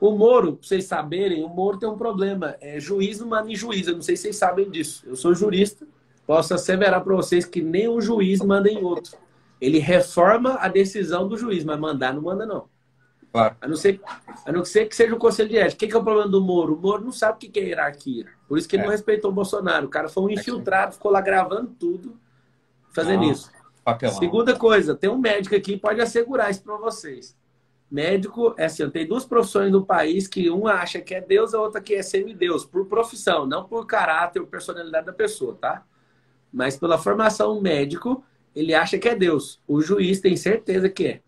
[0.00, 2.56] O Moro, pra vocês saberem, o Moro tem um problema.
[2.60, 3.86] É, juiz não manda em juiz.
[3.86, 5.04] Eu não sei se vocês sabem disso.
[5.06, 5.86] Eu sou jurista.
[6.26, 9.18] Posso asseverar para vocês que nem um juiz manda em outro.
[9.60, 12.64] Ele reforma a decisão do juiz, mas mandar não manda, não.
[13.30, 13.56] Claro.
[13.60, 14.00] A não ser,
[14.44, 15.84] a não ser que seja o conselho de ética.
[15.84, 16.74] O que é o problema do Moro?
[16.74, 18.26] O Moro não sabe o que é hierarquia.
[18.48, 18.86] Por isso que ele é.
[18.86, 19.86] não respeitou o Bolsonaro.
[19.86, 22.16] O cara foi um infiltrado, ficou lá gravando tudo.
[22.90, 23.50] fazendo Ah, isso.
[23.84, 24.18] Papelão.
[24.18, 27.36] Segunda coisa, tem um médico aqui que pode assegurar isso para vocês.
[27.90, 31.60] Médico, é assim, tem duas profissões no país que uma acha que é Deus, a
[31.60, 35.84] outra que é semideus, por profissão, não por caráter ou personalidade da pessoa, tá?
[36.52, 38.24] Mas pela formação médico,
[38.54, 39.60] ele acha que é Deus.
[39.66, 41.20] O juiz tem certeza que é.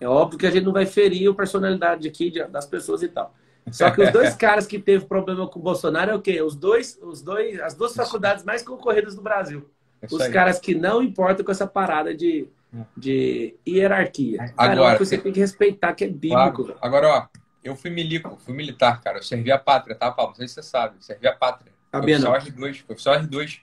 [0.00, 3.32] É óbvio que a gente não vai ferir a personalidade aqui das pessoas e tal.
[3.70, 6.42] Só que os dois caras que teve problema com o Bolsonaro é o quê?
[6.42, 9.68] Os dois, os dois, as duas faculdades mais concorridas do Brasil.
[10.02, 12.48] É Os caras que não importam com essa parada de,
[12.96, 14.38] de hierarquia.
[14.38, 16.64] Cara, Agora- é coisa que você tem que respeitar, que é bíblico.
[16.64, 16.78] Claro.
[16.80, 17.26] Agora, ó,
[17.64, 19.18] eu fui milico, fui militar, cara.
[19.18, 20.30] Eu servi a pátria, tá, Paulo?
[20.30, 20.96] Não sei se você sabe.
[21.04, 21.72] Servi a pátria.
[21.90, 22.40] Sabia oficial não.
[22.40, 23.60] R2, fui oficial R2.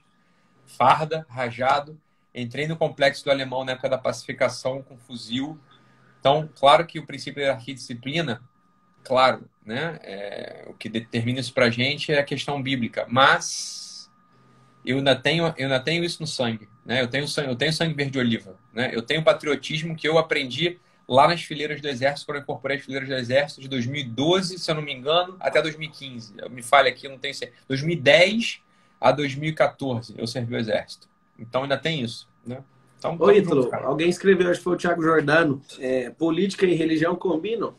[0.65, 1.99] Farda, rajado.
[2.33, 5.59] Entrei no complexo do alemão na época da pacificação com fuzil.
[6.19, 8.41] Então, claro que o princípio da hierarquia e disciplina,
[9.03, 9.99] claro, né?
[10.03, 13.05] é, o que determina isso pra gente é a questão bíblica.
[13.09, 14.09] Mas
[14.85, 17.01] eu ainda tenho, eu ainda tenho isso no sangue, né?
[17.01, 18.91] Eu tenho sangue, eu tenho sangue verde oliva, né?
[18.93, 22.83] Eu tenho patriotismo que eu aprendi lá nas fileiras do Exército, quando eu incorporei as
[22.83, 26.33] fileiras do Exército de 2012, se eu não me engano, até 2015.
[26.37, 27.61] Eu me falha aqui, não tenho certeza.
[27.67, 28.61] 2010
[28.99, 31.09] a 2014 eu servi o Exército.
[31.37, 32.63] Então ainda tem isso, né?
[32.97, 37.17] Então, Ô, Ítalo, alguém escreveu, acho que foi o Thiago Jordano, é, política e religião
[37.17, 37.75] combinam?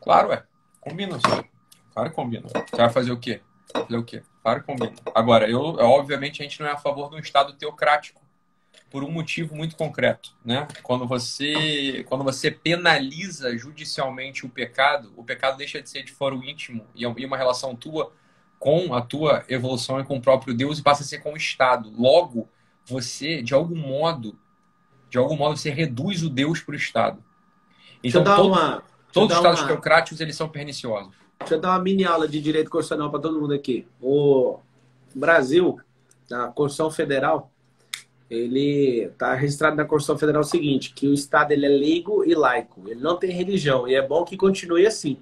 [0.00, 0.42] Claro, é.
[0.80, 1.44] Combina, sim.
[1.92, 2.48] Claro que combina.
[2.48, 3.42] Você vai fazer o quê?
[3.72, 4.22] Fazer o quê?
[4.44, 4.92] Que combina.
[5.14, 8.22] Agora, eu, obviamente, a gente não é a favor de um Estado teocrático
[8.90, 10.68] por um motivo muito concreto, né?
[10.82, 16.44] Quando você, quando você penaliza judicialmente o pecado, o pecado deixa de ser de foro
[16.44, 18.12] íntimo e é uma relação tua
[18.58, 21.36] com a tua evolução e com o próprio Deus e passa a ser com o
[21.36, 21.92] Estado.
[21.96, 22.48] Logo,
[22.84, 24.38] você, de algum modo,
[25.10, 27.22] de algum modo, você reduz o Deus para o Estado.
[28.02, 31.14] Então, todo- uma, todos os estados uma- teocráticos, eles são perniciosos.
[31.44, 33.86] Deixa eu dar uma mini aula de direito constitucional para todo mundo aqui.
[34.00, 34.58] O
[35.14, 35.78] Brasil,
[36.28, 37.50] na Constituição Federal,
[38.28, 42.34] ele está registrado na Constituição Federal o seguinte, que o Estado ele é leigo e
[42.34, 42.82] laico.
[42.86, 45.18] Ele não tem religião e é bom que continue assim.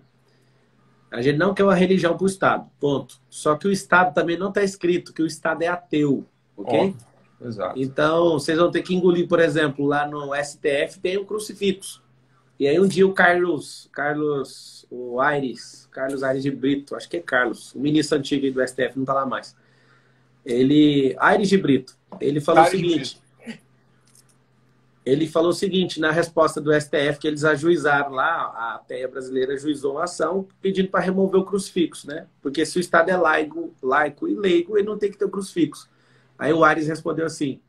[1.11, 3.21] A gente não quer uma religião para o Estado, ponto.
[3.29, 6.25] Só que o Estado também não está escrito que o Estado é ateu,
[6.57, 6.95] ok?
[7.45, 7.79] Exato.
[7.79, 12.03] Então, vocês vão ter que engolir, por exemplo, lá no STF tem um crucifixo.
[12.59, 17.17] E aí um dia o Carlos, Carlos, o Aires, Carlos Aires de Brito, acho que
[17.17, 19.57] é Carlos, o ministro antigo aí do STF, não tá lá mais.
[20.45, 23.23] Ele, Aires de Brito, ele falou Aires o seguinte,
[25.05, 29.55] ele falou o seguinte na resposta do STF que eles ajuizaram lá, a TEA brasileira
[29.55, 32.27] ajuizou uma ação pedindo para remover o crucifixo, né?
[32.43, 35.31] Porque se o Estado é laico, laico e leigo, ele não tem que ter o
[35.31, 35.89] crucifixo.
[36.39, 37.61] Aí o Ares respondeu assim: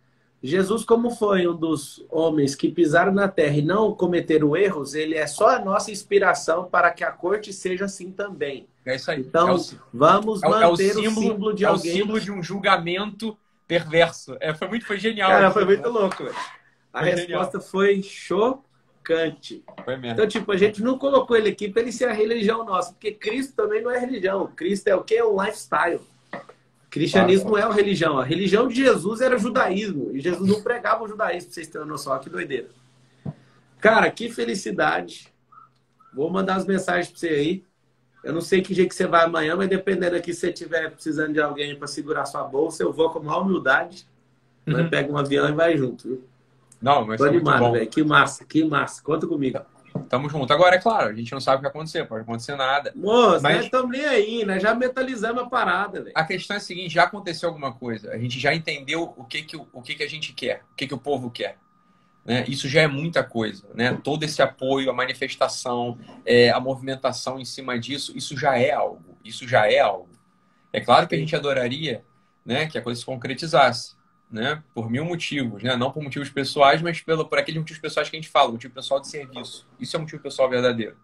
[0.44, 5.16] Jesus, como foi um dos homens que pisaram na terra e não cometeram erros, ele
[5.16, 8.68] é só a nossa inspiração para que a corte seja assim também.
[8.86, 9.22] É isso aí.
[9.22, 11.72] Então, é o, vamos é o- é o manter o símbolo, símbolo de é o
[11.72, 11.94] alguém.
[11.94, 14.36] símbolo de um julgamento perverso.
[14.42, 15.30] É, foi muito foi genial.
[15.32, 15.88] Cara, foi muito né?
[15.88, 16.36] louco, velho.
[16.92, 19.64] A Foi resposta foi chocante.
[19.84, 20.14] Foi mesmo.
[20.14, 23.12] Então, tipo, a gente não colocou ele aqui para ele ser a religião nossa, porque
[23.14, 24.48] Cristo também não é religião.
[24.56, 25.16] Cristo é o quê?
[25.16, 26.02] É um lifestyle.
[26.94, 28.20] Cristianismo não é uma religião.
[28.20, 30.12] A religião de Jesus era judaísmo.
[30.16, 32.20] E Jesus não pregava o judaísmo, pra vocês terem noção.
[32.20, 32.68] Que doideira.
[33.82, 35.28] Cara, que felicidade.
[36.14, 37.64] Vou mandar as mensagens pra você aí.
[38.24, 40.92] Eu não sei que jeito que você vai amanhã, mas dependendo aqui, se você estiver
[40.92, 44.06] precisando de alguém para segurar sua bolsa, eu vou com maior humildade.
[44.68, 44.88] Uhum.
[44.88, 46.08] pega um avião e vai junto.
[46.08, 46.24] Viu?
[46.80, 47.90] Não, mas Tô é animado, velho.
[47.90, 49.02] Que massa, que massa.
[49.02, 49.60] Conta comigo.
[50.10, 50.52] Tamo junto.
[50.54, 52.92] Agora, é claro, a gente não sabe o que vai acontecer, pode acontecer nada.
[52.96, 56.14] Moço, Mas- nós estamos nem aí, nós já mentalizamos a parada, velho.
[56.16, 58.12] A questão é a seguinte, já aconteceu alguma coisa.
[58.12, 60.88] A gente já entendeu o que que, o que, que a gente quer, o que,
[60.88, 61.58] que o povo quer.
[62.26, 62.46] Né?
[62.48, 63.68] Isso já é muita coisa.
[63.74, 63.98] Né?
[64.04, 69.18] Todo esse apoio, a manifestação, é, a movimentação em cima disso, isso já é algo.
[69.24, 70.10] Isso já é algo.
[70.72, 72.04] É claro que a gente adoraria
[72.46, 73.96] né, que a coisa se concretizasse.
[74.34, 74.64] Né?
[74.74, 75.62] Por mil motivos.
[75.62, 75.76] Né?
[75.78, 78.74] Não por motivos pessoais, mas pelo, por aqueles motivos pessoais que a gente fala, motivo
[78.74, 79.68] pessoal de serviço.
[79.80, 80.98] Isso é um motivo pessoal verdadeiro.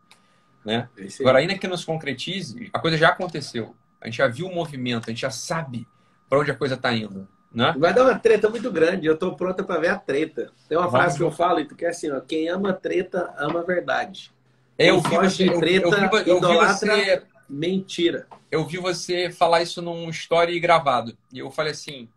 [0.66, 0.90] Né?
[0.98, 1.10] É aí.
[1.20, 3.76] Agora, ainda que não se concretize, a coisa já aconteceu.
[4.02, 5.88] A gente já viu o movimento, a gente já sabe
[6.28, 7.28] para onde a coisa está indo.
[7.54, 7.76] Né?
[7.78, 9.06] Vai dar uma treta muito grande.
[9.06, 10.52] Eu tô pronta para ver a treta.
[10.68, 13.60] Tem uma Vamos frase que eu falo, que é assim, ó, quem ama treta, ama
[13.60, 14.32] a verdade.
[14.78, 18.28] Eu Quem vi você, de eu, treta, eu vi, vo- eu vi você, Mentira.
[18.50, 21.16] eu vi você falar isso num story gravado.
[21.32, 22.08] E eu falei assim: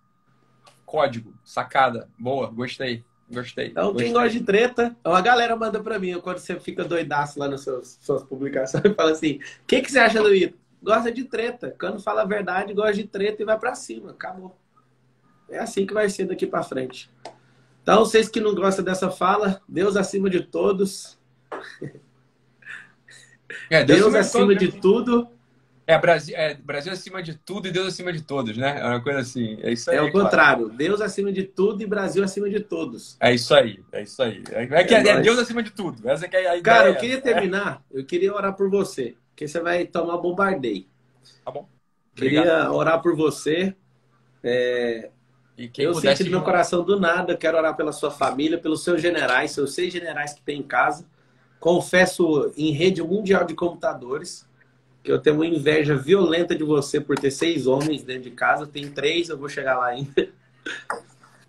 [0.92, 3.68] código, sacada, boa, gostei, gostei.
[3.68, 4.04] Então, gostei.
[4.04, 7.62] quem gosta de treta, a galera manda para mim, quando você fica doidaço lá nas
[7.62, 10.58] suas, suas publicações, fala assim, o que, que você acha do Ito?
[10.82, 11.74] Gosta de treta.
[11.80, 14.10] Quando fala a verdade, gosta de treta e vai para cima.
[14.10, 14.54] Acabou.
[15.48, 17.08] É assim que vai ser daqui para frente.
[17.82, 21.18] Então, vocês que não gostam dessa fala, Deus acima de todos,
[23.70, 25.28] É, Deus, acima de acima tudo, de tudo.
[25.92, 28.80] É Brasil, é Brasil acima de tudo e Deus acima de todos, né?
[28.80, 29.58] É uma coisa assim.
[29.62, 29.98] É isso aí.
[29.98, 30.24] É o claro.
[30.24, 30.68] contrário.
[30.70, 33.14] Deus acima de tudo e Brasil acima de todos.
[33.20, 33.78] É isso aí.
[33.92, 34.42] É isso aí.
[34.52, 36.08] É, que é, é Deus acima de tudo.
[36.08, 36.62] Essa é a ideia.
[36.62, 37.84] Cara, eu queria terminar.
[37.90, 39.16] Eu queria orar por você.
[39.30, 40.86] Porque você vai tomar bombardeio.
[41.44, 41.68] Tá bom.
[42.16, 42.44] Obrigado.
[42.44, 43.76] Queria orar por você.
[44.42, 45.10] É...
[45.76, 47.36] eu senti no meu coração do nada.
[47.36, 51.06] Quero orar pela sua família, pelos seus generais, seus seis generais que tem em casa.
[51.60, 54.50] Confesso em rede mundial de computadores
[55.02, 58.66] que eu tenho uma inveja violenta de você por ter seis homens dentro de casa.
[58.66, 60.28] Tem três, eu vou chegar lá ainda.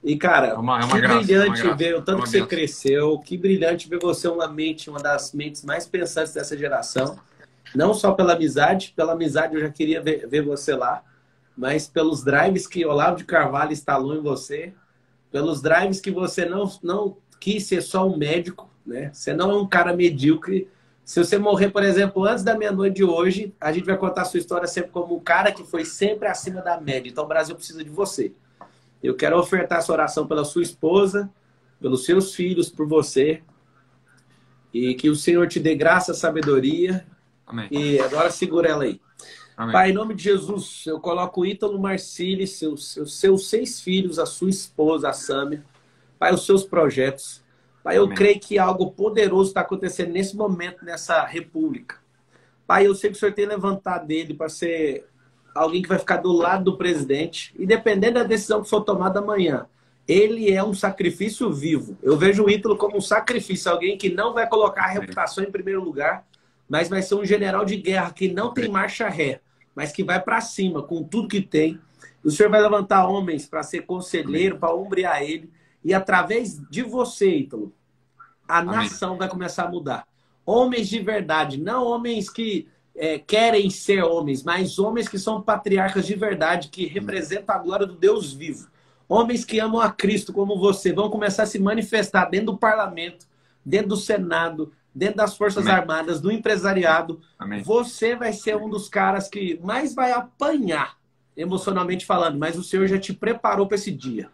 [0.04, 2.30] E, cara, é uma, é uma que graça, brilhante é ver o tanto é que
[2.30, 7.18] você cresceu, que brilhante ver você uma mente, uma das mentes mais pensantes dessa geração.
[7.74, 11.02] Não só pela amizade, pela amizade eu já queria ver, ver você lá,
[11.56, 14.74] mas pelos drives que Olavo de Carvalho instalou em você,
[15.32, 19.10] pelos drives que você não, não quis ser só um médico, né?
[19.14, 20.68] Você não é um cara medíocre,
[21.06, 24.26] se você morrer, por exemplo, antes da meia-noite de hoje, a gente vai contar a
[24.26, 27.10] sua história sempre como um cara que foi sempre acima da média.
[27.10, 28.32] Então o Brasil precisa de você.
[29.02, 31.30] Eu quero ofertar essa oração pela sua esposa,
[31.82, 33.44] pelos seus filhos, por você.
[34.74, 37.06] E que o Senhor te dê graça, sabedoria.
[37.46, 37.68] Amém.
[37.70, 39.02] E agora segura ela aí.
[39.58, 39.74] Amém.
[39.74, 44.18] Pai, em nome de Jesus, eu coloco o Ítalo Marcili, seus, seus, seus seis filhos,
[44.18, 45.64] a sua esposa, a Sâmia.
[46.18, 47.43] Pai, os seus projetos.
[47.84, 48.16] Pai, eu Amém.
[48.16, 51.98] creio que algo poderoso está acontecendo nesse momento, nessa república.
[52.66, 55.06] Pai, eu sei que o Senhor tem levantado ele para ser
[55.54, 59.20] alguém que vai ficar do lado do presidente, e dependendo da decisão que for tomada
[59.20, 59.68] amanhã,
[60.08, 61.98] ele é um sacrifício vivo.
[62.02, 65.52] Eu vejo o Ítalo como um sacrifício, alguém que não vai colocar a reputação em
[65.52, 66.26] primeiro lugar,
[66.68, 69.42] mas vai ser um general de guerra que não tem marcha ré,
[69.76, 71.80] mas que vai para cima com tudo que tem.
[72.24, 75.52] O Senhor vai levantar homens para ser conselheiro, para ombrear ele.
[75.84, 77.74] E através de você, Ítalo,
[78.48, 78.76] a Amém.
[78.76, 80.08] nação vai começar a mudar.
[80.46, 86.06] Homens de verdade, não homens que é, querem ser homens, mas homens que são patriarcas
[86.06, 88.68] de verdade, que representam a glória do Deus vivo.
[89.08, 93.28] Homens que amam a Cristo como você vão começar a se manifestar dentro do parlamento,
[93.66, 95.80] dentro do Senado, dentro das Forças Amém.
[95.80, 97.20] Armadas, do empresariado.
[97.38, 97.62] Amém.
[97.64, 100.98] Você vai ser um dos caras que mais vai apanhar,
[101.36, 104.30] emocionalmente falando, mas o Senhor já te preparou para esse dia.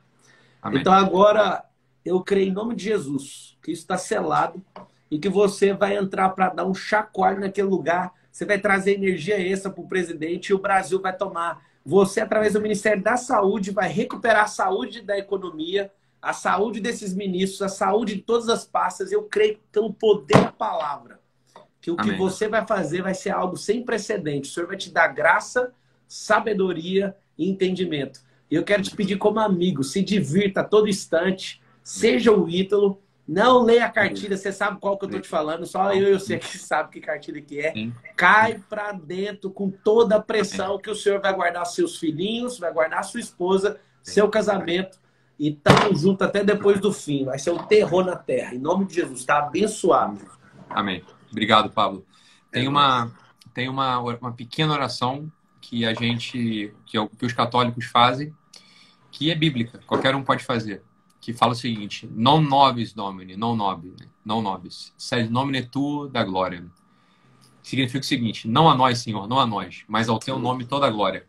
[0.61, 0.81] Amém.
[0.81, 1.63] Então agora
[2.03, 4.63] eu creio em nome de Jesus que isso está selado
[5.09, 8.13] e que você vai entrar para dar um chacoalho naquele lugar.
[8.31, 11.61] Você vai trazer energia extra para o presidente e o Brasil vai tomar.
[11.85, 15.91] Você, através do Ministério da Saúde, vai recuperar a saúde da economia,
[16.21, 19.11] a saúde desses ministros, a saúde de todas as pastas.
[19.11, 21.19] Eu creio pelo poder da palavra
[21.81, 22.11] que o Amém.
[22.11, 24.49] que você vai fazer vai ser algo sem precedente.
[24.49, 25.73] O Senhor vai te dar graça,
[26.07, 28.19] sabedoria e entendimento.
[28.49, 33.01] E eu quero te pedir como amigo, se divirta a todo instante, seja o Ítalo,
[33.27, 36.19] não leia a cartilha, você sabe qual que eu tô te falando, só eu e
[36.19, 37.73] você que sabe que cartilha que é.
[38.15, 42.73] Cai para dentro com toda a pressão que o Senhor vai guardar seus filhinhos, vai
[42.73, 44.97] guardar sua esposa, seu casamento
[45.37, 47.23] e tamo junto até depois do fim.
[47.23, 48.55] Vai ser um terror na terra.
[48.55, 50.19] Em nome de Jesus, tá abençoado.
[50.67, 51.03] Amém.
[51.31, 52.03] Obrigado, Pablo.
[52.51, 53.11] Tem uma
[53.53, 55.31] tem uma, uma pequena oração
[55.61, 58.33] que a gente que, é que os católicos fazem
[59.19, 60.81] que é bíblica, qualquer um pode fazer,
[61.19, 63.91] que fala o seguinte: non nobis domini, non nobis,
[64.23, 66.65] non nobis, sed nomine tu da glória.
[67.61, 70.87] Significa o seguinte: não a nós, Senhor, não a nós, mas ao teu nome toda
[70.87, 71.27] a glória.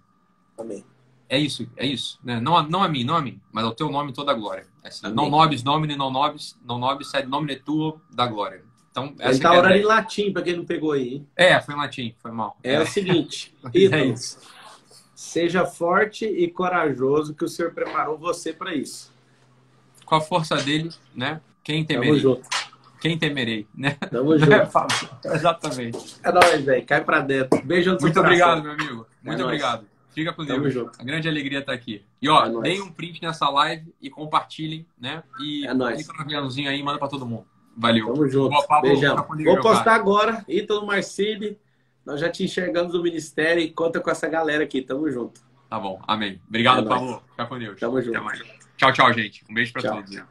[0.57, 0.85] Amém.
[1.29, 2.21] É isso, é isso.
[2.23, 2.39] Né?
[2.41, 4.69] Não, a, não a mim, não a mim, mas ao teu nome toda a glória.
[4.85, 8.63] É assim, non nobis domini, non nobis, non nobis, sed nomine tu da glória.
[8.93, 11.25] Então, Ele está é orando em latim, para quem não pegou aí.
[11.35, 12.57] É, foi em latim, foi mal.
[12.63, 12.81] É, é.
[12.81, 14.39] o seguinte, é isso.
[15.21, 19.13] Seja forte e corajoso, que o Senhor preparou você para isso.
[20.07, 21.43] Com a força dele, né?
[21.63, 22.23] Quem temerei?
[22.23, 22.49] Tamo junto.
[23.03, 23.99] Quem temerei, né?
[24.11, 24.51] Tamo junto.
[25.27, 26.17] Exatamente.
[26.25, 26.87] É nóis, velho.
[26.87, 27.63] Cai pra dentro.
[27.63, 29.07] Beijo no Muito obrigado, meu amigo.
[29.23, 29.85] Muito é obrigado.
[30.15, 30.73] Fica com Deus.
[30.73, 30.99] Junto.
[30.99, 32.03] A grande alegria estar aqui.
[32.23, 35.23] E ó, é deem um print nessa live e compartilhem, né?
[35.39, 35.97] E é nóis.
[35.97, 37.45] clica no aviãozinho aí e manda pra todo mundo.
[37.77, 38.07] Valeu.
[38.07, 38.49] Tamo junto.
[38.49, 39.17] Boa, Beijão.
[39.45, 40.43] Vou postar agora.
[40.49, 41.59] Ítalo Marcili.
[42.05, 44.83] Nós já te enxergamos no ministério e conta com essa galera aqui.
[44.83, 45.41] Tamo junto.
[45.69, 46.01] Tá bom.
[46.07, 46.41] Amém.
[46.49, 47.23] Obrigado, é Pablo.
[47.31, 47.79] Fica com Deus.
[47.79, 48.21] Tamo junto.
[48.77, 49.45] Tchau, tchau, gente.
[49.49, 49.97] Um beijo pra tchau.
[49.97, 50.23] todos.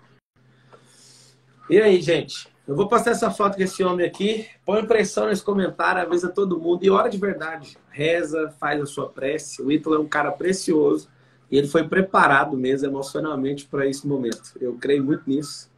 [1.70, 2.50] E aí, gente?
[2.68, 4.48] Eu vou postar essa foto com esse homem aqui.
[4.66, 6.84] Põe pressão nesse comentário, avisa todo mundo.
[6.84, 7.78] E hora de verdade.
[7.90, 9.62] Reza, faz a sua prece.
[9.62, 11.10] O Ítalo é um cara precioso.
[11.50, 14.54] E ele foi preparado mesmo emocionalmente para esse momento.
[14.60, 15.70] Eu creio muito nisso.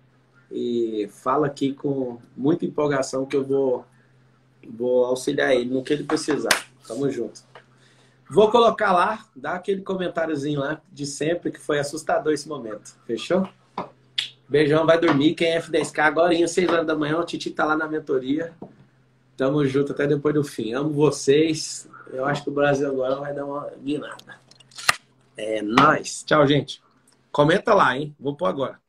[0.52, 3.86] E fala aqui com muita empolgação que eu vou
[4.68, 6.66] Vou auxiliar ele no que ele precisar.
[6.88, 7.42] Tamo junto.
[8.30, 12.96] Vou colocar lá, dá aquele comentáriozinho lá de sempre, que foi assustador esse momento.
[13.06, 13.48] Fechou?
[14.48, 15.34] Beijão, vai dormir.
[15.34, 18.54] Quem é F10K agora, 6 horas da manhã, o Titi tá lá na mentoria.
[19.36, 20.74] Tamo junto até depois do fim.
[20.74, 21.90] Amo vocês.
[22.12, 24.40] Eu acho que o Brasil agora vai dar uma guinada.
[25.36, 26.24] É nóis.
[26.24, 26.82] Tchau, gente.
[27.32, 28.16] Comenta lá, hein?
[28.20, 28.80] Vou pôr agora.